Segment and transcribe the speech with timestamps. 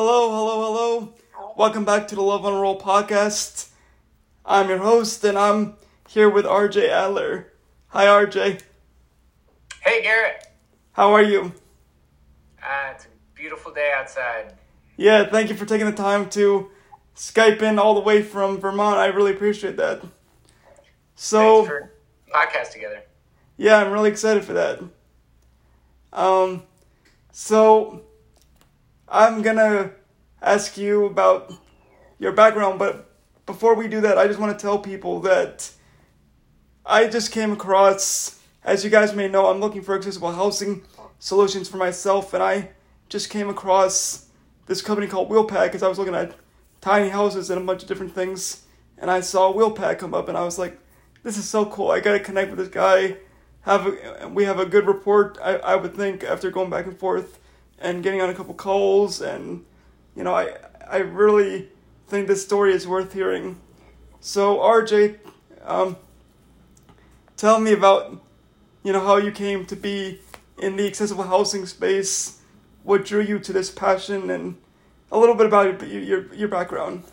[0.00, 1.14] Hello, hello, hello.
[1.56, 3.70] Welcome back to the Love on Roll podcast.
[4.46, 5.74] I'm your host, and I'm
[6.06, 7.52] here with RJ Adler.
[7.88, 8.60] Hi, RJ.
[9.80, 10.46] Hey, Garrett.
[10.92, 11.52] How are you?
[12.62, 14.54] Uh, it's a beautiful day outside.
[14.96, 16.70] Yeah, thank you for taking the time to
[17.16, 18.98] Skype in all the way from Vermont.
[18.98, 20.00] I really appreciate that.
[21.16, 21.92] So, Thanks for
[22.32, 23.02] podcast together.
[23.56, 24.80] yeah, I'm really excited for that.
[26.12, 26.62] Um,
[27.32, 28.04] so
[29.10, 29.92] I'm gonna
[30.42, 31.52] ask you about
[32.18, 33.10] your background, but
[33.46, 35.70] before we do that, I just want to tell people that
[36.84, 40.82] I just came across, as you guys may know, I'm looking for accessible housing
[41.18, 42.70] solutions for myself, and I
[43.08, 44.26] just came across
[44.66, 46.34] this company called Wheelpad because I was looking at
[46.82, 48.64] tiny houses and a bunch of different things,
[48.98, 50.78] and I saw Wheelpad come up, and I was like,
[51.22, 51.90] this is so cool.
[51.90, 53.16] I gotta connect with this guy.
[53.62, 56.98] Have a, we have a good report, I, I would think, after going back and
[56.98, 57.38] forth
[57.80, 59.64] and getting on a couple calls, and
[60.16, 60.56] you know, I
[60.88, 61.68] I really
[62.08, 63.60] think this story is worth hearing.
[64.20, 65.18] So RJ,
[65.64, 65.96] um,
[67.36, 68.20] tell me about
[68.82, 70.20] you know how you came to be
[70.58, 72.40] in the accessible housing space.
[72.82, 74.56] What drew you to this passion, and
[75.12, 77.04] a little bit about your your, your background.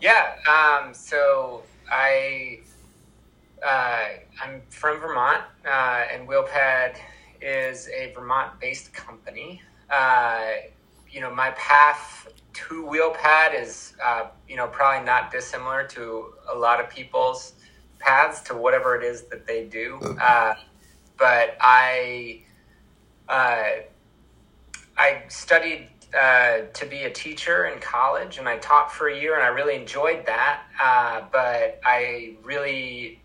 [0.00, 0.36] Yeah.
[0.48, 2.60] Um, so I
[3.64, 4.04] uh,
[4.42, 6.96] I'm from Vermont, uh, and Wheelpad
[7.40, 9.62] is a Vermont-based company.
[9.88, 10.46] Uh,
[11.10, 16.56] you know, my path to Wheelpad is uh, you know probably not dissimilar to a
[16.56, 17.54] lot of people's
[17.98, 19.98] paths to whatever it is that they do.
[20.20, 20.54] Uh,
[21.18, 22.42] but I
[23.28, 23.64] uh,
[24.96, 25.88] I studied
[26.18, 29.48] uh, to be a teacher in college, and I taught for a year, and I
[29.48, 30.62] really enjoyed that.
[30.82, 33.22] Uh, but I really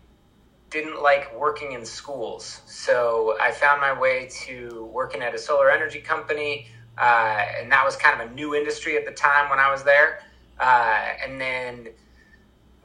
[0.76, 5.70] didn't like working in schools, so I found my way to working at a solar
[5.70, 6.68] energy company,
[6.98, 9.82] uh, and that was kind of a new industry at the time when I was
[9.84, 10.20] there.
[10.60, 11.88] Uh, and then,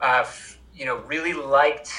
[0.01, 1.91] uh, f- you know, really liked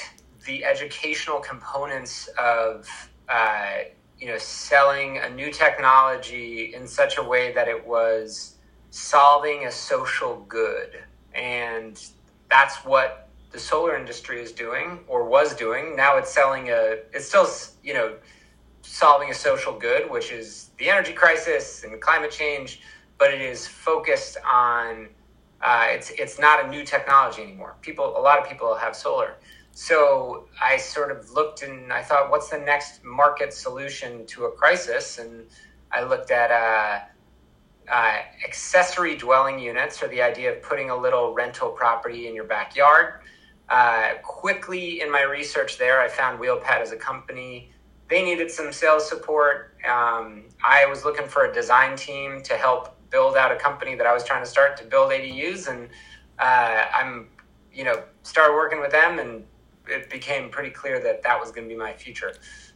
[0.46, 2.88] the educational components of
[3.28, 3.78] uh,
[4.18, 8.56] you know selling a new technology in such a way that it was
[8.90, 10.90] solving a social good
[11.34, 12.08] and
[12.50, 13.21] that's what
[13.52, 17.46] the solar industry is doing or was doing now it's selling a it's still
[17.82, 18.14] you know
[18.82, 22.80] solving a social good which is the energy crisis and climate change
[23.18, 25.08] but it is focused on
[25.62, 29.36] uh, it's it's not a new technology anymore people a lot of people have solar
[29.72, 34.52] so I sort of looked and I thought, what's the next market solution to a
[34.52, 35.18] crisis?
[35.18, 35.46] And
[35.90, 37.00] I looked at uh,
[37.90, 42.44] uh, accessory dwelling units, or the idea of putting a little rental property in your
[42.44, 43.20] backyard.
[43.72, 47.70] Uh, quickly in my research there, I found Wheelpad as a company.
[48.10, 49.78] They needed some sales support.
[49.88, 54.06] Um, I was looking for a design team to help build out a company that
[54.06, 55.88] I was trying to start to build ADUs, and
[56.38, 57.28] uh, I'm,
[57.72, 59.42] you know, started working with them and
[59.88, 62.34] it became pretty clear that that was going to be my future.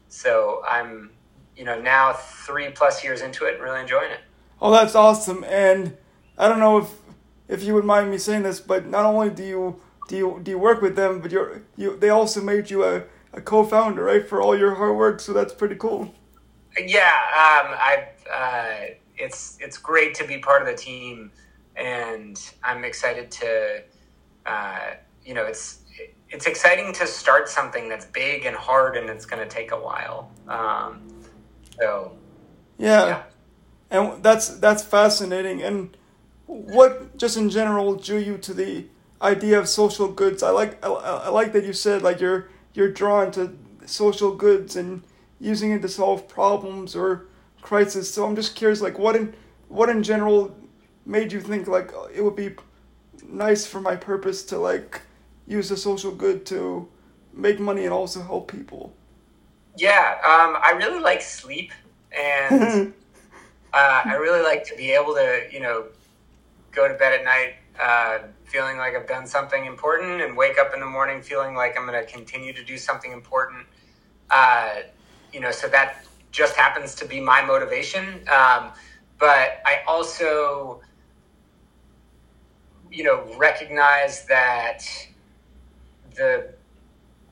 [0.08, 1.10] So I'm,
[1.58, 4.20] you know, now three plus years into it, really enjoying it.
[4.62, 5.44] Oh, that's awesome!
[5.44, 5.94] And
[6.38, 6.90] I don't know if
[7.48, 10.50] if you would mind me saying this, but not only do you do you do
[10.52, 14.26] you work with them, but you're you they also made you a, a co-founder, right,
[14.28, 15.20] for all your hard work.
[15.20, 16.14] So that's pretty cool.
[16.78, 21.30] Yeah, um, I uh, it's it's great to be part of the team,
[21.76, 23.82] and I'm excited to,
[24.46, 24.90] uh,
[25.24, 25.80] you know, it's
[26.30, 29.76] it's exciting to start something that's big and hard and it's going to take a
[29.76, 30.30] while.
[30.48, 31.00] Um,
[31.78, 32.16] so,
[32.78, 33.06] Yeah.
[33.06, 33.22] yeah.
[33.90, 35.62] and that's that's fascinating.
[35.62, 35.96] And
[36.46, 38.86] what just in general drew you to the
[39.20, 40.42] idea of social goods?
[40.42, 43.56] I like I, I like that you said like you're you're drawn to
[43.86, 45.02] social goods and
[45.40, 47.26] using it to solve problems or
[47.62, 48.12] crisis.
[48.12, 49.34] So I'm just curious, like what in
[49.68, 50.56] what in general
[51.04, 52.54] made you think like it would be
[53.28, 55.02] nice for my purpose to like
[55.46, 56.88] use a social good to
[57.32, 58.92] make money and also help people.
[59.76, 61.70] Yeah, um, I really like sleep,
[62.16, 62.94] and
[63.74, 65.84] uh, I really like to be able to, you know,
[66.72, 70.72] go to bed at night uh, feeling like I've done something important, and wake up
[70.74, 73.66] in the morning feeling like I'm going to continue to do something important.
[74.30, 74.80] Uh,
[75.32, 78.24] you know, so that just happens to be my motivation.
[78.28, 78.72] Um,
[79.18, 80.82] but I also,
[82.90, 84.82] you know, recognize that
[86.14, 86.54] the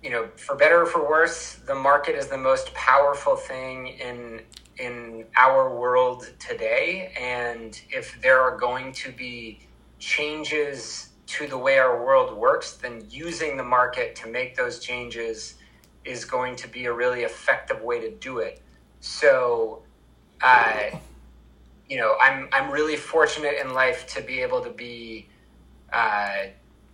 [0.02, 4.42] you know for better or for worse the market is the most powerful thing in
[4.76, 9.60] in our world today and if there are going to be
[9.98, 15.54] changes to the way our world works then using the market to make those changes
[16.04, 18.60] is going to be a really effective way to do it.
[19.00, 19.82] So
[20.42, 20.90] uh,
[21.88, 25.28] you know, I'm I'm really fortunate in life to be able to be,
[25.92, 26.46] uh,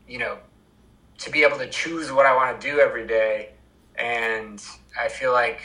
[0.08, 0.38] you know,
[1.19, 3.50] to be able to choose what I want to do every day,
[3.97, 4.62] and
[4.99, 5.61] I feel like,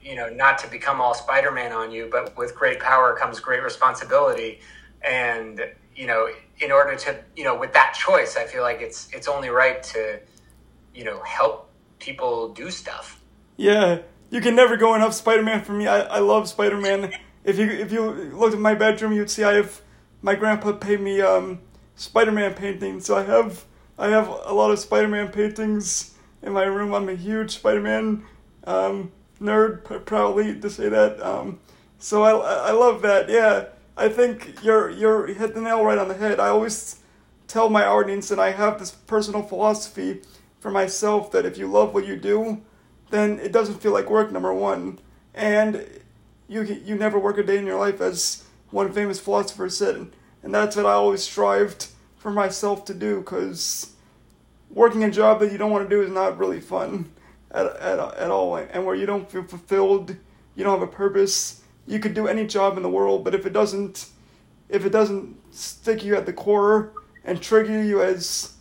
[0.00, 3.40] you know, not to become all Spider Man on you, but with great power comes
[3.40, 4.60] great responsibility,
[5.02, 5.60] and
[5.96, 6.28] you know,
[6.60, 9.82] in order to, you know, with that choice, I feel like it's it's only right
[9.82, 10.20] to,
[10.94, 13.20] you know, help people do stuff.
[13.56, 14.00] Yeah,
[14.30, 15.86] you can never go enough Spider Man for me.
[15.86, 17.12] I, I love Spider Man.
[17.44, 19.80] If you if you looked at my bedroom, you'd see I have
[20.20, 21.60] my grandpa paid me um,
[21.94, 23.06] Spider Man paintings.
[23.06, 23.64] So I have
[23.98, 26.94] I have a lot of Spider Man paintings in my room.
[26.94, 28.24] I'm a huge Spider Man
[28.64, 31.24] um, nerd, proudly to say that.
[31.24, 31.60] Um,
[31.98, 33.30] so I I love that.
[33.30, 33.66] Yeah,
[33.96, 36.38] I think you're you're hit the nail right on the head.
[36.38, 37.00] I always
[37.48, 40.22] tell my audience and I have this personal philosophy
[40.60, 42.60] for myself that if you love what you do,
[43.10, 44.30] then it doesn't feel like work.
[44.32, 44.98] Number one,
[45.34, 45.86] and
[46.48, 50.08] you you never work a day in your life, as one famous philosopher said,
[50.42, 53.20] and that's what I always strived for myself to do.
[53.20, 53.92] Because
[54.70, 57.10] working a job that you don't want to do is not really fun
[57.50, 60.16] at at at all, and where you don't feel fulfilled,
[60.54, 61.62] you don't have a purpose.
[61.86, 64.06] You could do any job in the world, but if it doesn't,
[64.68, 66.92] if it doesn't stick you at the core
[67.24, 68.54] and trigger you as,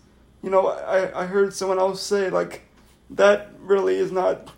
[0.43, 2.61] you know, I I heard someone else say like,
[3.09, 4.51] that really is not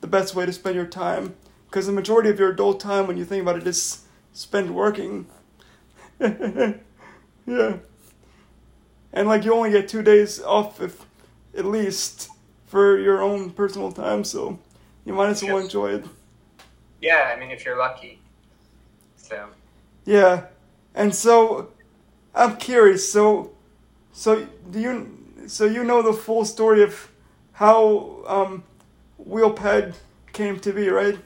[0.00, 1.34] the best way to spend your time.
[1.66, 5.26] Because the majority of your adult time when you think about it is spent working.
[7.46, 7.76] Yeah.
[9.12, 11.06] And like you only get two days off if
[11.56, 12.28] at least
[12.66, 14.58] for your own personal time so
[15.04, 15.64] you might as well Yes.
[15.64, 16.04] enjoy it
[17.06, 18.20] Yeah, I mean, if you're lucky.
[19.16, 19.36] So
[20.06, 20.44] yeah
[20.94, 21.68] and so
[22.34, 23.50] i'm curious so
[24.12, 27.10] so do you so you know the full story of
[27.52, 28.62] how um
[29.28, 29.94] wheelpad
[30.32, 31.18] came to be right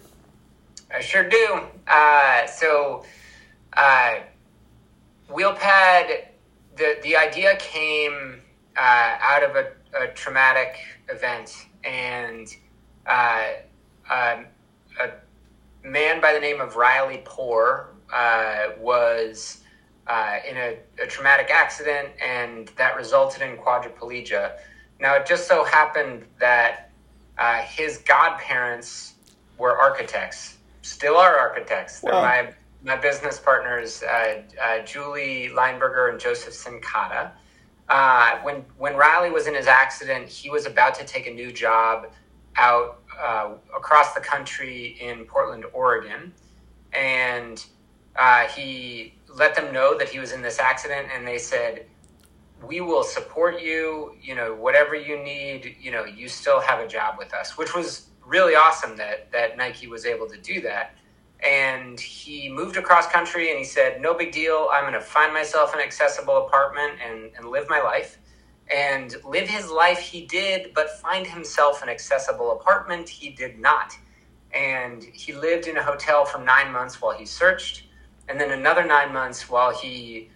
[0.92, 1.60] I sure do.
[1.86, 3.04] Uh, so,
[3.74, 4.14] uh,
[5.30, 6.24] Wheelpad,
[6.74, 8.40] the the idea came
[8.76, 10.74] uh, out of a, a traumatic
[11.08, 12.48] event, and
[13.06, 13.44] uh,
[14.10, 14.46] um,
[14.98, 15.10] a
[15.82, 19.62] man by the name of Riley Poor uh, was
[20.06, 24.56] uh, in a, a traumatic accident, and that resulted in quadriplegia.
[25.00, 26.90] Now, it just so happened that
[27.38, 29.14] uh, his godparents
[29.56, 32.00] were architects, still are architects.
[32.00, 32.22] They're Wow.
[32.22, 37.30] my my business partners, uh, uh, Julie Lineberger and Joseph Cincotta.
[37.88, 41.52] Uh, when when Riley was in his accident, he was about to take a new
[41.52, 42.06] job
[42.56, 46.32] out uh, across the country in Portland, Oregon,
[46.92, 47.64] and
[48.16, 51.86] uh, he let them know that he was in this accident, and they said,
[52.62, 54.16] "We will support you.
[54.20, 55.76] You know, whatever you need.
[55.80, 59.56] You know, you still have a job with us," which was really awesome that that
[59.56, 60.94] Nike was able to do that.
[61.46, 64.68] And he moved across country, and he said, "No big deal.
[64.72, 68.18] I'm going to find myself an accessible apartment and and live my life."
[68.74, 73.92] And live his life he did, but find himself an accessible apartment he did not.
[74.54, 77.84] And he lived in a hotel for nine months while he searched,
[78.28, 80.30] and then another nine months while he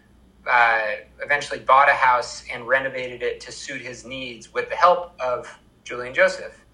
[0.50, 0.82] uh,
[1.22, 5.58] eventually bought a house and renovated it to suit his needs with the help of
[5.84, 6.64] Julian Joseph.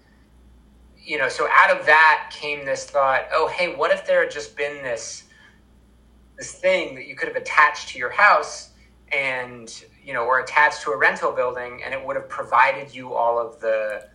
[0.97, 4.31] You know, so out of that came this thought: Oh, hey, what if there had
[4.31, 5.23] just been this
[6.37, 8.70] this thing that you could have attached to your house
[9.13, 13.13] and you know, or attached to a rental building, and it would have provided you
[13.13, 14.07] all of the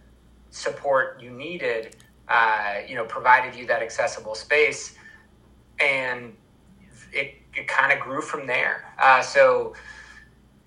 [0.50, 1.96] support you needed.
[2.28, 4.96] Uh, you know, provided you that accessible space,
[5.78, 6.34] and
[7.12, 8.92] it, it kind of grew from there.
[9.00, 9.74] Uh, so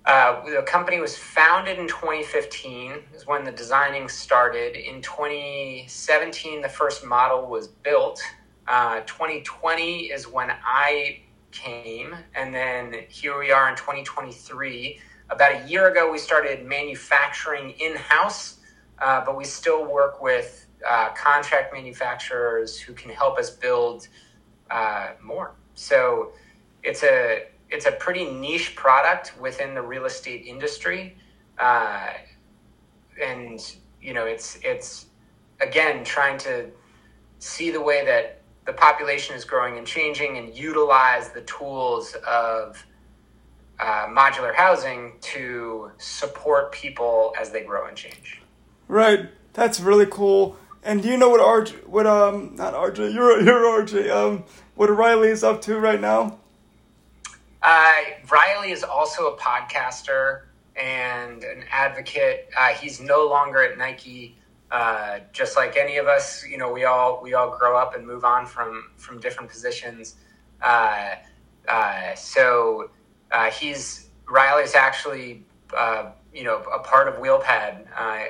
[0.06, 4.74] uh, the company was founded in 2015 is when the designing started.
[4.74, 8.22] In 2017, the first model was built.
[8.66, 11.20] Uh, 2020 is when I
[11.52, 15.00] came, and then here we are in 2023.
[15.30, 18.58] About a year ago, we started manufacturing in house,
[18.98, 24.08] uh, but we still work with uh, contract manufacturers who can help us build
[24.70, 25.54] uh, more.
[25.74, 26.32] So
[26.82, 31.16] it's a it's a pretty niche product within the real estate industry,
[31.58, 32.08] uh,
[33.22, 35.06] and you know it's it's
[35.60, 36.70] again trying to
[37.38, 38.39] see the way that
[38.70, 42.86] the population is growing and changing, and utilize the tools of
[43.80, 48.40] uh, modular housing to support people as they grow and change.
[48.86, 49.28] Right.
[49.54, 50.56] That's really cool.
[50.84, 54.44] And do you know what RJ, what um, not RJ, you're you're RJ, um,
[54.76, 56.38] what Riley is up to right now?
[57.60, 57.92] Uh,
[58.30, 60.42] Riley is also a podcaster
[60.76, 62.48] and an advocate.
[62.56, 64.36] Uh, he's no longer at Nike.
[64.70, 68.06] Uh, just like any of us, you know, we all we all grow up and
[68.06, 70.16] move on from from different positions.
[70.62, 71.14] Uh,
[71.68, 72.90] Uh, so
[73.32, 75.46] uh, he's Riley's actually
[75.76, 78.24] uh, you know a part of Wheelpad uh,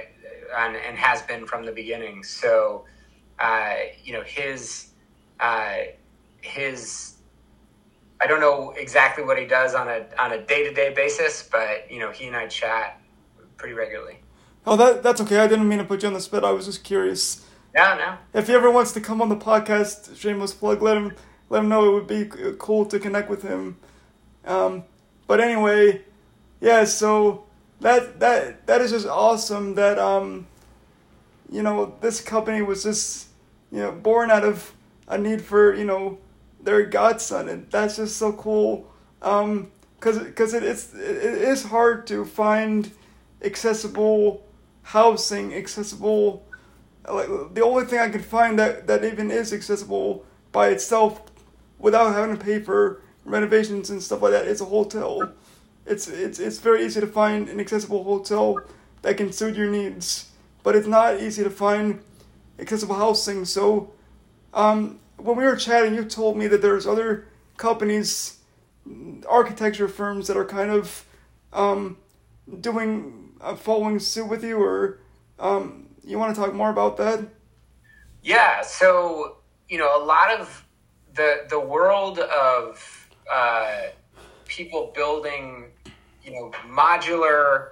[0.59, 2.25] and, and, has been from the beginning.
[2.25, 2.85] So
[4.04, 4.92] you know his
[6.42, 7.14] his
[8.20, 11.49] I don't know exactly what he does on a on a day to day basis,
[11.50, 13.00] but you know he and I chat
[13.56, 14.20] pretty regularly.
[14.67, 15.38] Oh, that that's okay.
[15.38, 16.45] I didn't mean to put you on the spot.
[16.45, 17.47] I was just curious.
[17.75, 18.17] No, no.
[18.35, 20.83] If he ever wants to come on the podcast, shameless plug.
[20.83, 21.14] Let him
[21.49, 23.76] let him know it would be cool to connect with him.
[24.45, 24.85] Um,
[25.26, 26.02] but anyway,
[26.61, 26.85] yeah.
[26.85, 27.45] So
[27.81, 29.75] that that that is just awesome.
[29.75, 30.47] That um,
[31.50, 33.29] you know, this company was just
[33.73, 34.75] you know born out of
[35.09, 36.19] a need for you know
[36.62, 38.90] their godson, and that's just so cool.
[39.23, 42.90] Um, cause cause it, it's it, it is hard to find
[43.43, 44.45] accessible
[44.82, 46.46] housing, accessible.
[47.08, 51.22] Like the only thing I can find that that even is accessible by itself,
[51.78, 55.32] without having to pay for renovations and stuff like that, is a hotel.
[55.87, 58.60] It's it's it's very easy to find an accessible hotel
[59.02, 60.30] that can suit your needs,
[60.62, 62.00] but it's not easy to find
[62.58, 63.44] accessible housing.
[63.44, 63.92] So,
[64.52, 68.38] um, when we were chatting, you told me that there's other companies,
[69.28, 71.04] architecture firms that are kind of
[71.52, 71.96] um,
[72.60, 75.00] doing uh, following suit with you, or
[75.38, 77.26] um, you want to talk more about that?
[78.23, 78.62] Yeah.
[78.62, 80.66] So you know, a lot of
[81.14, 83.82] the the world of uh,
[84.47, 85.66] people building,
[86.23, 87.70] you know, modular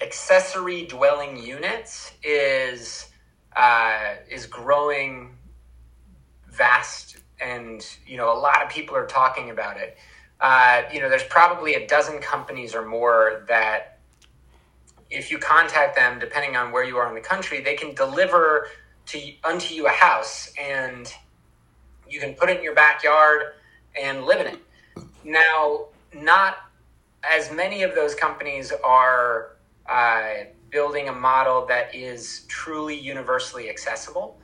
[0.00, 3.10] accessory dwelling units is
[3.56, 5.36] uh, is growing
[6.48, 9.98] vast, and you know, a lot of people are talking about it.
[10.40, 13.89] Uh, you know, there's probably a dozen companies or more that,
[15.10, 18.68] if you contact them, depending on where you are in the country, they can deliver
[19.06, 21.12] to unto you a house, and
[22.08, 23.54] you can put it in your backyard
[24.00, 24.58] and live in it.
[25.24, 26.58] Now, not
[27.28, 29.56] as many of those companies are
[29.88, 34.38] uh, building a model that is truly universally accessible.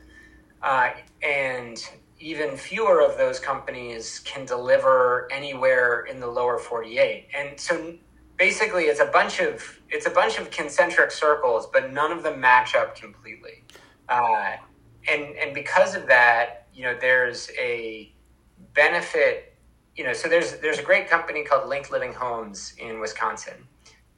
[0.63, 0.91] Uh,
[1.23, 7.29] and even fewer of those companies can deliver anywhere in the lower 48.
[7.35, 7.95] And so
[8.37, 12.41] basically it's a bunch of it's a bunch of concentric circles, but none of them
[12.41, 13.65] match up completely.
[14.09, 14.57] Uh,
[15.09, 18.13] and and because of that, you know, there's a
[18.75, 19.53] benefit
[19.97, 23.55] you know, so there's there's a great company called Link Living Homes in Wisconsin.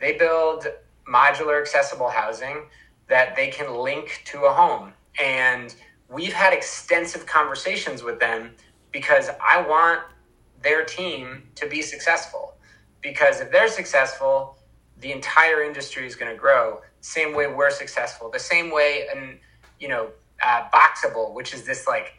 [0.01, 0.67] They build
[1.09, 2.65] modular accessible housing
[3.09, 4.93] that they can link to a home.
[5.23, 5.75] And
[6.09, 8.55] we've had extensive conversations with them
[8.93, 10.01] because I want
[10.63, 12.57] their team to be successful.
[13.03, 14.59] Because if they're successful,
[15.01, 16.81] the entire industry is going to grow.
[17.01, 18.31] Same way we're successful.
[18.31, 19.39] The same way, and
[19.79, 20.11] you know,
[20.45, 22.15] uh, Boxable, which is this like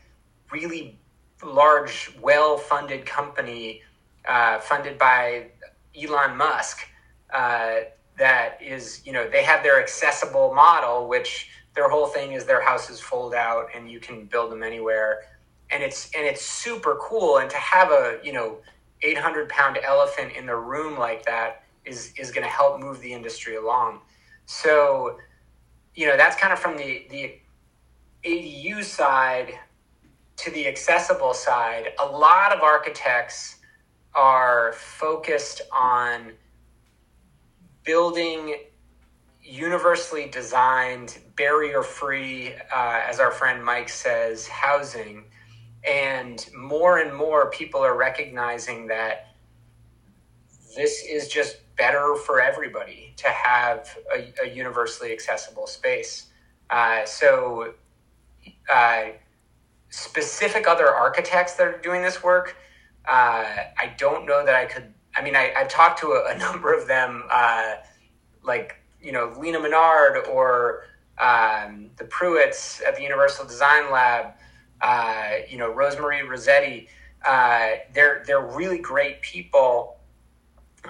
[0.51, 0.97] really
[1.43, 3.81] large, well funded company
[4.27, 5.47] uh, funded by
[5.99, 6.87] Elon Musk
[7.33, 7.79] uh,
[8.17, 12.61] that is, you know, they have their accessible model, which their whole thing is their
[12.61, 15.21] houses fold out and you can build them anywhere.
[15.71, 17.37] And it's and it's super cool.
[17.37, 18.57] And to have a you know
[19.01, 23.13] 800 pound elephant in the room like that is is going to help move the
[23.13, 24.01] industry along.
[24.45, 25.17] So,
[25.95, 27.39] you know, that's kind of from the the
[28.25, 29.53] ADU side
[30.39, 33.57] to the accessible side, a lot of architects
[34.15, 36.31] are focused on
[37.83, 38.55] building
[39.41, 45.25] universally designed, barrier free, uh, as our friend Mike says, housing.
[45.87, 49.27] And more and more people are recognizing that
[50.75, 56.27] this is just better for everybody to have a, a universally accessible space.
[56.69, 57.73] Uh, so,
[58.71, 59.05] uh,
[59.89, 62.55] specific other architects that are doing this work,
[63.07, 63.45] uh,
[63.77, 64.93] I don't know that I could.
[65.15, 67.75] I mean, I, have talked to a, a, number of them, uh,
[68.43, 70.83] like you know Lena Menard or
[71.17, 74.33] um, the Pruitts at the Universal Design Lab.
[74.81, 76.87] Uh, you know Rosemarie Rossetti.
[77.25, 79.97] Uh, they're they're really great people,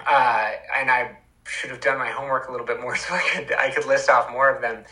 [0.06, 3.52] uh, and I should have done my homework a little bit more so I could
[3.52, 4.84] I could list off more of them.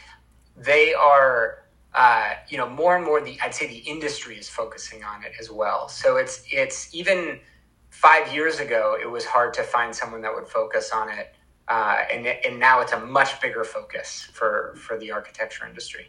[0.57, 1.59] They are
[1.95, 5.33] uh, you know, more and more the I'd say the industry is focusing on it
[5.41, 5.89] as well.
[5.89, 7.41] So it's it's even
[7.91, 11.35] five years ago it was hard to find someone that would focus on it,
[11.67, 16.07] uh, and and now it's a much bigger focus for for the architecture industry.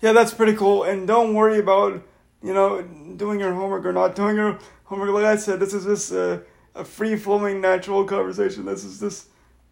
[0.00, 0.84] Yeah, that's pretty cool.
[0.84, 2.02] And don't worry about
[2.42, 5.10] you know doing your homework or not doing your homework.
[5.10, 6.42] Like I said, this is just a,
[6.74, 8.64] a free flowing, natural conversation.
[8.64, 9.28] This is just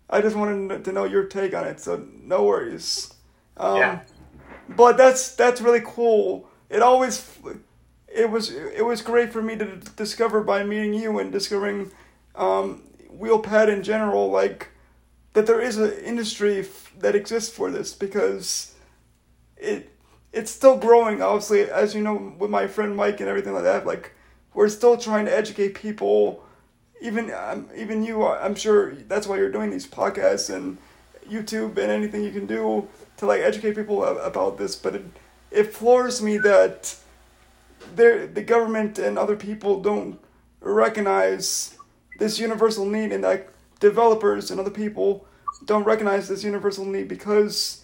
[0.09, 1.81] I just wanted to know your take on it.
[1.81, 3.15] So no worries.
[3.57, 4.01] Um, yeah
[4.77, 6.49] but that's that's really cool.
[6.69, 7.39] It always
[8.09, 11.91] it was it was great for me to discover by meeting you and discovering
[12.35, 14.69] um, Wheelpad in general, like
[15.33, 18.75] that there is an industry f- that exists for this because
[19.57, 19.91] it
[20.33, 21.23] it's still growing.
[21.23, 24.13] Obviously, as you know, with my friend Mike and everything like that, like
[24.55, 26.45] we're still trying to educate people.
[27.01, 30.77] Even um, even you, I'm sure that's why you're doing these podcasts and
[31.29, 34.77] YouTube and anything you can do to like educate people about this.
[34.77, 35.05] But it
[35.51, 36.97] it floors me that
[37.95, 40.21] there the government and other people don't
[40.61, 41.77] recognize
[42.19, 45.27] this universal need and like developers and other people
[45.65, 47.80] don't recognize this universal need because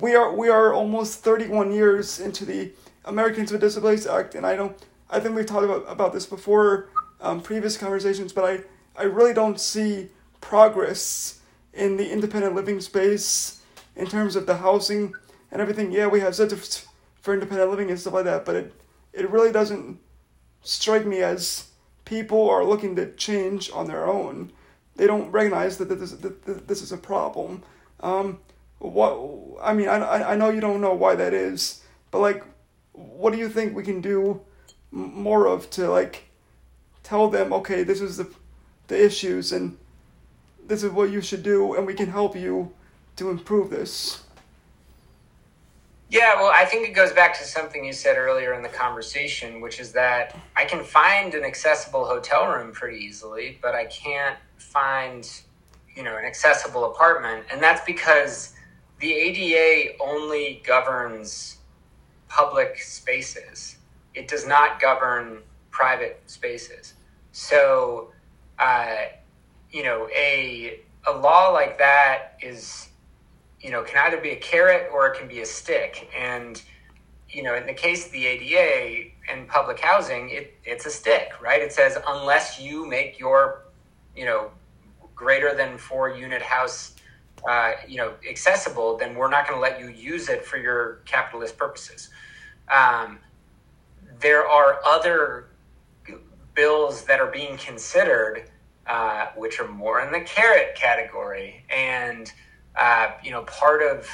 [0.00, 2.72] we are we are almost 31 years into the
[3.04, 4.76] Americans with Disabilities Act and I don't
[5.10, 6.88] I think we've talked about, about this before
[7.20, 8.60] um, previous conversations but I
[9.00, 10.08] I really don't see
[10.40, 11.40] progress
[11.72, 13.62] in the independent living space
[13.96, 15.14] in terms of the housing
[15.50, 16.86] and everything yeah we have incentives
[17.20, 18.74] for independent living and stuff like that but it
[19.12, 19.98] it really doesn't
[20.62, 21.68] strike me as
[22.04, 24.52] people are looking to change on their own.
[24.96, 27.62] They don't recognize that this, that this is a problem.
[28.00, 28.40] Um,
[28.82, 32.44] what I mean, I, I know you don't know why that is, but like,
[32.92, 34.40] what do you think we can do
[34.90, 36.24] more of to like
[37.02, 38.28] tell them, okay, this is the
[38.88, 39.78] the issues and
[40.66, 42.72] this is what you should do, and we can help you
[43.16, 44.22] to improve this.
[46.08, 49.62] Yeah, well, I think it goes back to something you said earlier in the conversation,
[49.62, 54.36] which is that I can find an accessible hotel room pretty easily, but I can't
[54.58, 55.28] find,
[55.96, 58.52] you know, an accessible apartment, and that's because
[59.02, 61.58] the ADA only governs
[62.28, 63.76] public spaces.
[64.14, 65.40] It does not govern
[65.70, 66.94] private spaces.
[67.32, 68.12] So,
[68.58, 68.96] uh,
[69.70, 72.88] you know, a a law like that is
[73.62, 76.10] you know, can either be a carrot or it can be a stick.
[76.18, 76.60] And,
[77.30, 81.30] you know, in the case of the ADA and public housing, it, it's a stick,
[81.40, 81.62] right?
[81.62, 83.62] It says unless you make your,
[84.16, 84.50] you know,
[85.14, 86.96] greater than four unit house,
[87.48, 91.02] uh, you know, accessible, then we're not going to let you use it for your
[91.04, 92.08] capitalist purposes.
[92.72, 93.18] Um,
[94.20, 95.48] there are other
[96.54, 98.50] bills that are being considered,
[98.86, 101.64] uh, which are more in the carrot category.
[101.70, 102.32] And,
[102.76, 104.08] uh, you know, part of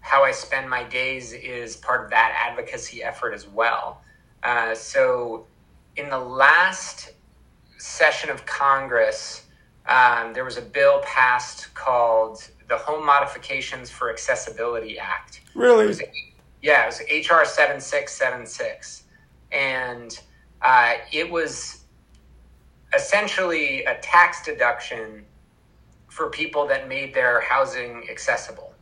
[0.00, 4.02] how I spend my days is part of that advocacy effort as well.
[4.42, 5.46] Uh, so,
[5.96, 7.12] in the last
[7.78, 9.46] session of Congress,
[9.86, 15.40] um, there was a bill passed called the Home Modifications for Accessibility Act.
[15.54, 15.84] Really?
[15.84, 16.02] It was,
[16.62, 19.04] yeah, it was HR 7676.
[19.50, 20.18] And
[20.62, 21.84] uh, it was
[22.94, 25.24] essentially a tax deduction
[26.08, 28.74] for people that made their housing accessible.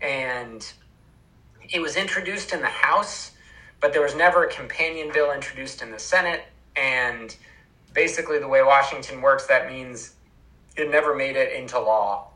[0.00, 0.70] And
[1.70, 3.32] it was introduced in the House,
[3.80, 6.44] but there was never a companion bill introduced in the Senate.
[6.76, 7.34] And
[7.94, 10.14] basically, the way Washington works, that means
[10.76, 12.28] it never made it into law.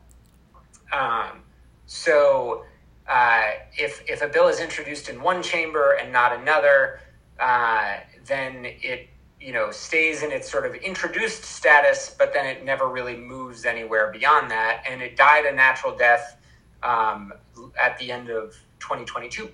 [0.93, 1.43] Um,
[1.87, 2.65] so,
[3.09, 3.43] uh,
[3.77, 7.01] if if a bill is introduced in one chamber and not another,
[7.39, 9.09] uh, then it
[9.41, 13.65] you know stays in its sort of introduced status, but then it never really moves
[13.65, 16.37] anywhere beyond that, and it died a natural death
[16.83, 17.33] um,
[17.81, 19.51] at the end of 2022.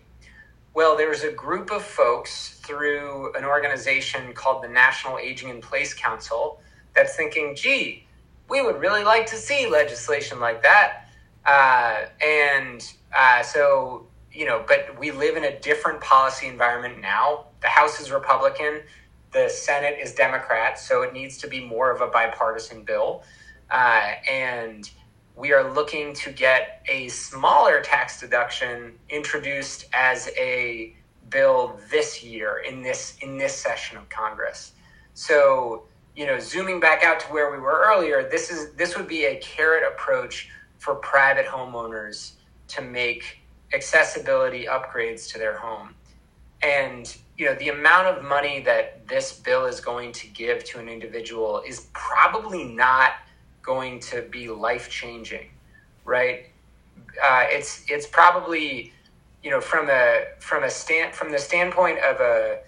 [0.74, 5.94] Well, there's a group of folks through an organization called the National Aging in Place
[5.94, 6.60] Council
[6.94, 8.06] that's thinking, gee,
[8.50, 11.05] we would really like to see legislation like that.
[11.46, 17.46] Uh, and uh, so, you know, but we live in a different policy environment now.
[17.62, 18.82] The House is Republican
[19.36, 23.22] the Senate is Democrat, so it needs to be more of a bipartisan bill.
[23.70, 24.90] Uh, and
[25.34, 30.94] we are looking to get a smaller tax deduction introduced as a
[31.28, 34.72] bill this year in this in this session of Congress.
[35.12, 39.08] So, you know, zooming back out to where we were earlier, this is this would
[39.08, 40.48] be a carrot approach
[40.86, 42.34] for private homeowners
[42.68, 43.40] to make
[43.74, 45.96] accessibility upgrades to their home.
[46.62, 47.04] And
[47.36, 50.88] you know the amount of money that this bill is going to give to an
[50.88, 53.14] individual is probably not
[53.62, 55.50] going to be life changing
[56.06, 56.46] right
[57.22, 58.90] uh, it's it's probably
[59.42, 62.60] you know from a from a stand from the standpoint of a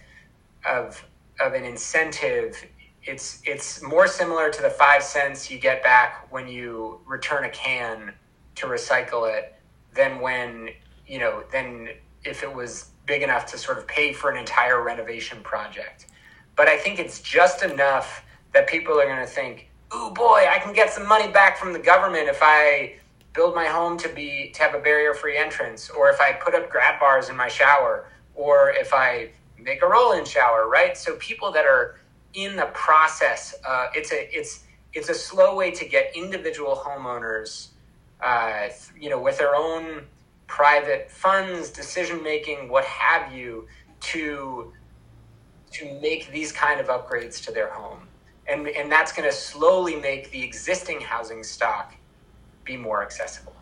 [0.69, 1.03] of
[1.41, 2.63] of an incentive
[3.05, 7.51] it's it's more similar to the five cents you get back when you return a
[7.51, 8.13] can
[8.57, 9.55] to recycle it
[9.95, 10.71] than when
[11.07, 11.89] you know than
[12.25, 16.07] if it was big enough to sort of pay for an entire renovation project.
[16.57, 20.59] But I think it's just enough that people are going to think, "Ooh, boy, I
[20.59, 22.99] can get some money back from the government if I
[23.33, 26.69] build my home to be to have a barrier-free entrance, or if I put up
[26.69, 30.97] grab bars in my shower, or if I make a roll-in shower." Right.
[30.99, 32.01] So people that are
[32.35, 34.65] in the process, uh, it's a it's
[34.95, 37.69] it's a slow way to get individual homeowners,
[38.21, 40.03] uh, you know, with their own
[40.47, 43.67] private funds, decision making, what have you,
[44.01, 44.73] to
[45.71, 48.01] to make these kind of upgrades to their home.
[48.47, 51.95] And, and that's going to slowly make the existing housing stock
[52.65, 53.55] be more accessible.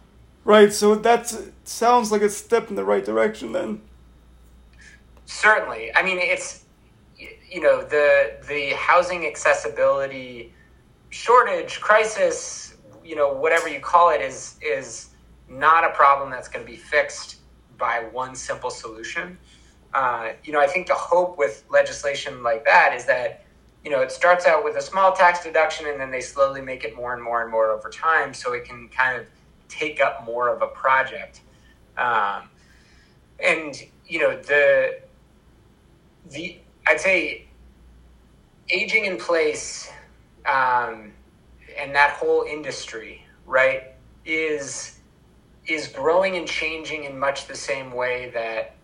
[0.45, 3.81] Right, so that sounds like a step in the right direction then.
[5.25, 5.93] Certainly.
[5.97, 6.63] I mean, it's,
[7.57, 10.53] you know, the, the housing accessibility
[11.09, 15.09] shortage, crisis, you know, whatever you call it, is, is
[15.49, 17.37] not a problem that's going to be fixed
[17.79, 19.39] by one simple solution.
[19.95, 23.47] Uh, you know, I think the hope with legislation like that is that,
[23.83, 26.85] you know, it starts out with a small tax deduction and then they slowly make
[26.85, 29.27] it more and more and more over time so it can kind of
[29.69, 31.41] take up more of a project.
[31.97, 32.51] Um,
[33.43, 33.75] and,
[34.07, 34.99] you know, the,
[36.29, 37.46] the, I'd say
[38.69, 39.91] aging in place
[40.47, 41.13] um,
[41.79, 43.85] and that whole industry, right,
[44.25, 44.99] is,
[45.67, 48.77] is growing and changing in much the same way that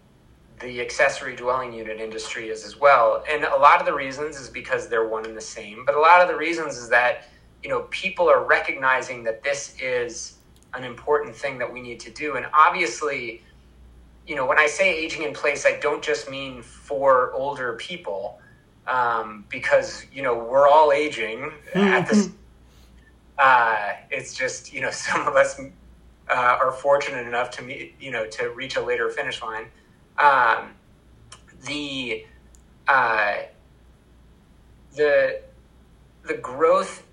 [0.61, 3.25] the accessory dwelling unit industry is as well.
[3.29, 6.01] And a lot of the reasons is because they're one and the same, but a
[6.01, 7.29] lot of the reasons is that
[7.63, 10.39] you know people are recognizing that this is
[10.75, 12.37] an important thing that we need to do.
[12.37, 13.43] And obviously,
[14.27, 18.41] you know, when I say aging in place, I don't just mean for older people,
[18.87, 22.31] um, because you know we're all aging at this.
[23.39, 28.11] Uh, it's just you know some of us uh, are fortunate enough to meet you
[28.11, 29.67] know to reach a later finish line
[30.19, 30.71] um,
[31.67, 32.25] the
[32.89, 33.35] uh,
[34.97, 35.41] the
[36.25, 37.05] the growth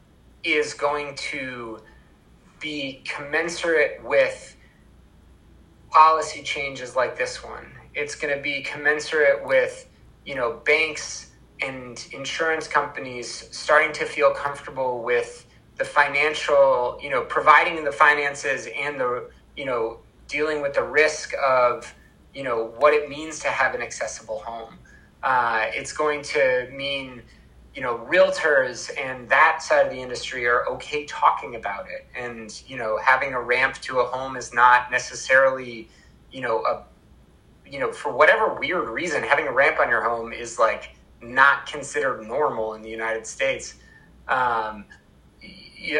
[0.44, 1.80] is going to
[2.60, 4.56] be commensurate with
[5.90, 7.72] policy changes like this one.
[7.96, 9.88] It's going to be commensurate with
[10.26, 11.29] you know banks
[11.62, 15.46] and insurance companies starting to feel comfortable with
[15.78, 21.34] the financial, you know, providing the finances and the, you know, dealing with the risk
[21.44, 21.94] of
[22.34, 24.76] you know what it means to have an accessible home.
[25.22, 27.22] Uh, it's going to mean
[27.76, 32.62] you know realtors and that side of the industry are okay talking about it, and
[32.68, 35.90] you know having a ramp to a home is not necessarily
[36.32, 36.84] you know a
[37.70, 41.66] you know for whatever weird reason having a ramp on your home is like not
[41.66, 43.76] considered normal in the United States.
[44.28, 44.86] Um,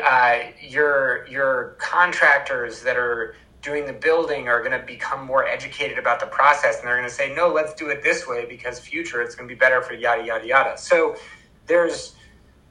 [0.04, 5.98] uh, your your contractors that are doing the building are going to become more educated
[5.98, 8.80] about the process and they're going to say no let's do it this way because
[8.80, 11.16] future it's going to be better for yada yada yada so
[11.66, 12.16] there's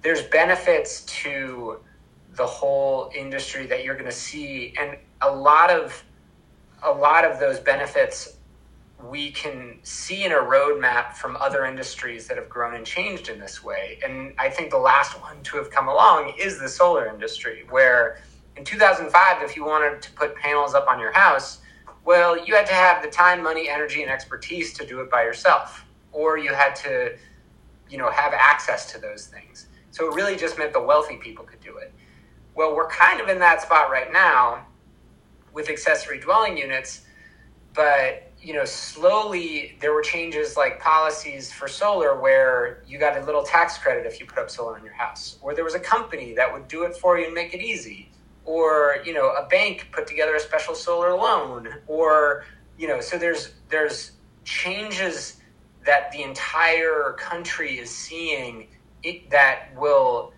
[0.02, 1.78] there's benefits to
[2.34, 6.04] the whole industry that you're going to see and a lot of
[6.84, 8.37] a lot of those benefits
[9.02, 13.38] we can see in a roadmap from other industries that have grown and changed in
[13.38, 17.06] this way and i think the last one to have come along is the solar
[17.06, 18.18] industry where
[18.58, 21.60] in 2005, if you wanted to put panels up on your house,
[22.04, 25.22] well, you had to have the time, money, energy, and expertise to do it by
[25.22, 27.16] yourself, or you had to,
[27.88, 29.68] you know, have access to those things.
[29.92, 31.92] So it really just meant the wealthy people could do it.
[32.56, 34.66] Well, we're kind of in that spot right now
[35.52, 37.02] with accessory dwelling units,
[37.74, 43.24] but you know, slowly there were changes like policies for solar where you got a
[43.24, 45.80] little tax credit if you put up solar on your house, or there was a
[45.80, 48.10] company that would do it for you and make it easy.
[48.44, 51.68] Or you know a bank put together a special solar loan.
[51.86, 52.44] Or
[52.78, 54.12] you know so there's there's
[54.44, 55.40] changes
[55.84, 58.68] that the entire country is seeing
[59.30, 60.32] that will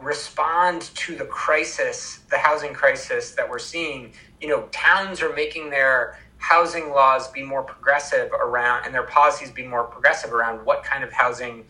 [0.00, 4.12] respond to the crisis the housing crisis that we're seeing.
[4.40, 9.50] You know towns are making their housing laws be more progressive around and their policies
[9.50, 11.64] be more progressive around what kind of housing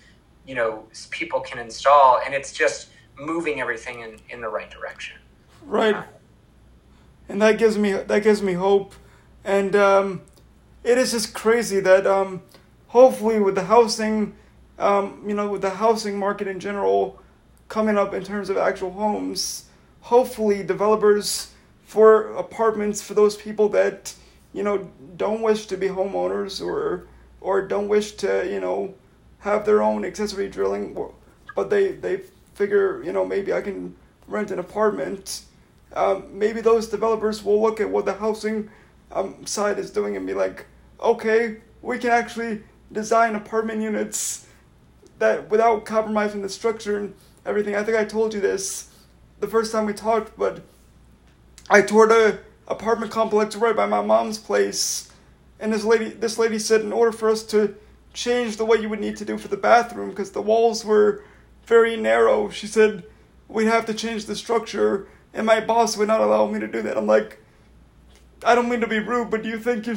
[0.46, 5.16] you know people can install and it's just moving everything in, in the right direction
[5.66, 5.96] Right.
[7.28, 8.94] And that gives me that gives me hope,
[9.44, 10.22] and um,
[10.84, 12.42] it is just crazy that um,
[12.88, 14.36] hopefully with the housing,
[14.78, 17.20] um, you know, with the housing market in general
[17.68, 19.64] coming up in terms of actual homes,
[20.02, 21.50] hopefully developers
[21.84, 24.14] for apartments for those people that
[24.56, 27.06] you know don't wish to be homeowners or
[27.40, 28.94] or don't wish to you know
[29.40, 30.96] have their own accessory dwelling,
[31.54, 32.22] but they they
[32.54, 33.94] figure you know maybe I can
[34.26, 35.46] rent an apartment
[35.96, 38.70] um, maybe those developers will look at what the housing
[39.10, 40.66] um, side is doing and be like,
[41.00, 44.46] okay, we can actually design apartment units
[45.18, 47.14] that without compromising the structure and
[47.46, 47.74] everything.
[47.74, 48.90] I think I told you this
[49.40, 50.62] the first time we talked, but
[51.70, 55.10] I toured a apartment complex right by my mom's place,
[55.60, 57.74] and this lady this lady said in order for us to
[58.12, 61.22] change the way you would need to do for the bathroom because the walls were
[61.66, 63.04] very narrow, she said
[63.48, 66.82] we'd have to change the structure, and my boss would not allow me to do
[66.82, 66.96] that.
[66.96, 67.40] I'm like,
[68.44, 69.96] I don't mean to be rude, but do you think you,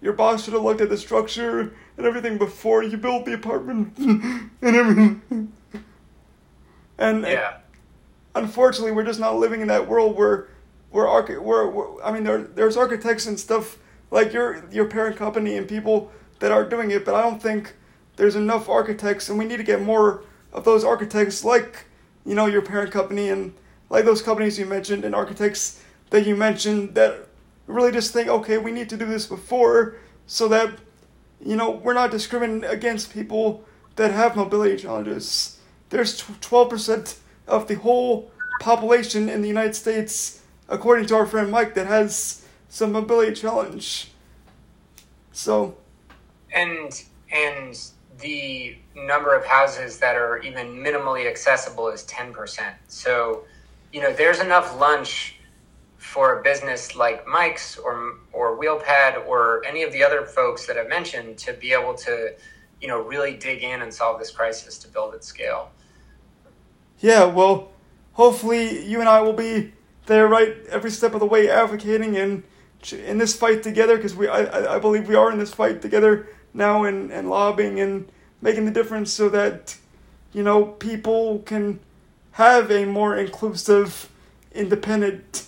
[0.00, 3.96] your boss should have looked at the structure and everything before you built the apartment
[3.98, 5.52] and everything?
[6.98, 7.58] And Yeah.
[8.34, 10.48] unfortunately, we're just not living in that world where,
[10.96, 13.76] where, archi- where, where I mean, there, there's architects and stuff
[14.10, 17.74] like your your parent company and people that are doing it, but I don't think
[18.16, 21.84] there's enough architects, and we need to get more of those architects, like
[22.24, 23.52] you know your parent company and
[23.90, 27.28] like those companies you mentioned and architects that you mentioned that
[27.66, 30.70] really just think, okay, we need to do this before, so that
[31.44, 33.64] you know we're not discriminating against people
[33.96, 35.58] that have mobility challenges.
[35.90, 38.30] There's twelve percent of the whole
[38.62, 44.10] population in the United States, according to our friend Mike, that has some mobility challenge.
[45.32, 45.76] So,
[46.52, 47.02] and
[47.32, 47.78] and
[48.20, 52.62] the number of houses that are even minimally accessible is 10%.
[52.88, 53.44] So,
[53.92, 55.36] you know, there's enough lunch
[55.98, 60.78] for a business like Mike's or or Wheelpad or any of the other folks that
[60.78, 62.34] I've mentioned to be able to,
[62.80, 65.70] you know, really dig in and solve this crisis to build at scale.
[67.00, 67.72] yeah, well,
[68.12, 69.72] hopefully you and I will be
[70.06, 72.42] there right every step of the way advocating and
[72.92, 76.28] in this fight together because we I, I believe we are in this fight together
[76.54, 78.08] now and, and lobbying and
[78.40, 79.76] making the difference so that
[80.32, 81.80] you know people can
[82.32, 84.10] have a more inclusive
[84.52, 85.46] independent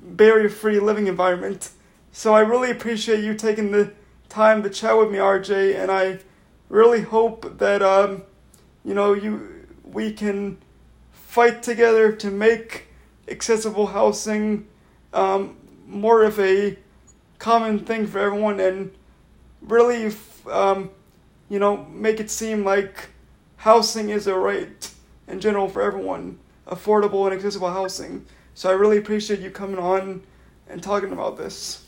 [0.00, 1.70] barrier free living environment.
[2.12, 3.92] So i really appreciate you taking the
[4.28, 6.18] time to chat with me rj and i
[6.68, 8.22] really hope that um
[8.84, 10.58] you know you we can
[11.12, 12.87] fight together to make
[13.30, 14.66] accessible housing
[15.12, 16.76] um, more of a
[17.38, 18.90] common thing for everyone and
[19.62, 20.12] really
[20.50, 20.90] um,
[21.48, 23.08] you know make it seem like
[23.56, 24.90] housing is a right
[25.26, 28.24] in general for everyone affordable and accessible housing.
[28.54, 30.22] So i really appreciate you coming on
[30.68, 31.84] and talking about this.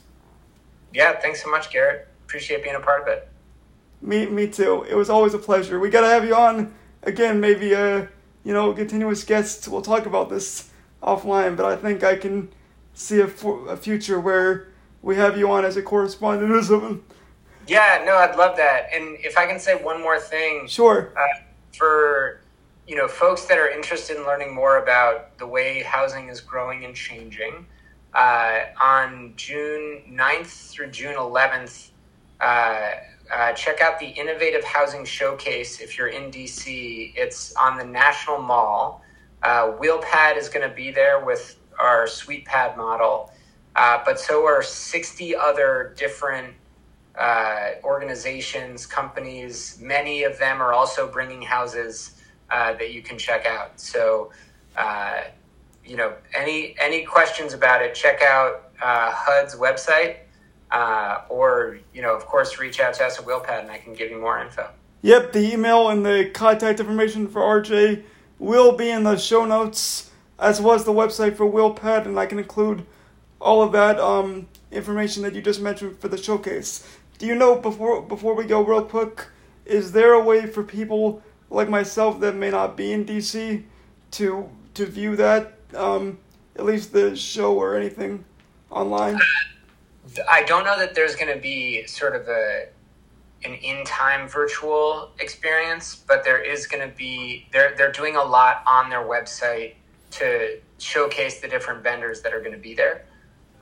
[0.94, 2.08] Yeah, thanks so much, Garrett.
[2.24, 3.28] Appreciate being a part of it.
[4.00, 4.86] me me too.
[4.88, 5.78] It was always a pleasure.
[5.78, 6.72] We gotta have you on
[7.02, 8.08] again maybe a
[8.44, 10.70] you know continuous guest we'll talk about this
[11.02, 12.48] offline but i think i can
[12.94, 14.68] see a, fu- a future where
[15.02, 16.52] we have you on as a correspondent.
[16.52, 17.02] Or something
[17.66, 18.88] Yeah, no, I'd love that.
[18.92, 21.12] And if I can say one more thing, sure.
[21.16, 21.40] uh,
[21.76, 22.40] for
[22.86, 26.84] you know folks that are interested in learning more about the way housing is growing
[26.84, 27.64] and changing
[28.14, 31.90] uh, on june 9th through june 11th
[32.40, 32.90] uh,
[33.32, 38.42] uh, check out the innovative housing showcase if you're in dc it's on the national
[38.42, 39.02] mall
[39.42, 43.30] uh, wheelpad is going to be there with our SuitePAD model
[43.76, 46.54] uh, but so are 60 other different
[47.16, 49.78] uh, organizations, companies.
[49.80, 53.78] Many of them are also bringing houses uh, that you can check out.
[53.80, 54.32] So,
[54.76, 55.22] uh,
[55.84, 60.16] you know, any any questions about it, check out HUD's website,
[60.70, 63.94] uh, or you know, of course, reach out to us at Wheelpad, and I can
[63.94, 64.68] give you more info.
[65.02, 68.04] Yep, the email and the contact information for RJ
[68.40, 72.26] will be in the show notes, as well as the website for Wheelpad, and I
[72.26, 72.84] can include
[73.40, 76.86] all of that um, information that you just mentioned for the showcase.
[77.18, 79.26] Do you know before before we go real quick,
[79.66, 83.62] is there a way for people like myself that may not be in DC
[84.12, 86.18] to to view that um,
[86.56, 88.24] at least the show or anything
[88.70, 89.18] online?
[90.28, 92.68] I don't know that there's going to be sort of a
[93.44, 98.22] an in time virtual experience, but there is going to be they're they're doing a
[98.22, 99.74] lot on their website
[100.12, 103.04] to showcase the different vendors that are going to be there,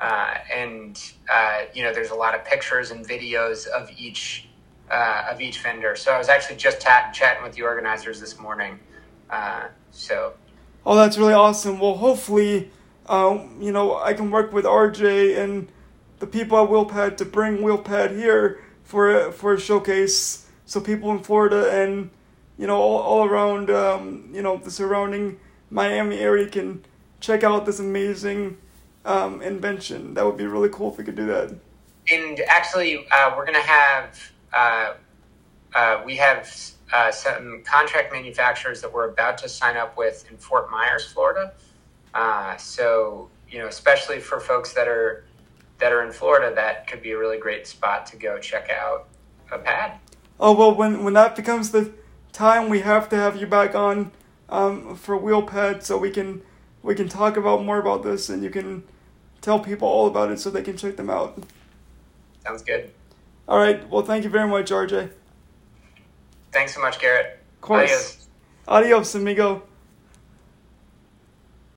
[0.01, 4.49] uh, and uh, you know there's a lot of pictures and videos of each
[4.91, 5.95] uh, of each vendor.
[5.95, 8.79] So I was actually just ta- chatting with the organizers this morning.
[9.31, 10.35] Uh, so
[10.87, 11.81] Oh, that's really awesome.
[11.81, 12.71] Well, hopefully,
[13.07, 15.69] um, you know, I can work with RJ and
[16.19, 21.11] the people at Wheelpad to bring Wheelpad here for a, for a showcase, so people
[21.11, 22.09] in Florida and
[22.57, 25.39] you know all, all around, um, you know, the surrounding
[25.71, 26.83] Miami area can
[27.21, 28.57] check out this amazing
[29.05, 30.15] um, invention.
[30.15, 31.55] That would be really cool if we could do that.
[32.11, 34.95] and actually, uh, we're to have uh,
[35.75, 36.51] uh, we have
[36.91, 41.53] uh, some contract manufacturers that we're about to sign up with in Fort Myers, Florida.
[42.15, 45.27] Uh, so you know, especially for folks that are
[45.79, 49.09] that are in Florida, that could be a really great spot to go check out
[49.51, 49.99] a pad.
[50.41, 51.93] Oh well, when when that becomes the
[52.33, 54.13] time, we have to have you back on
[54.49, 56.43] um, for Wheelpad so we can
[56.83, 58.85] we can talk about more about this and you can
[59.41, 61.43] tell people all about it so they can check them out.
[62.45, 62.93] Sounds good.
[63.49, 63.89] All right.
[63.91, 65.11] Well, thank you very much, RJ.
[66.53, 67.41] Thanks so much, Garrett.
[67.57, 67.91] Of course.
[67.91, 68.29] Adios.
[68.69, 69.63] Adios, amigo.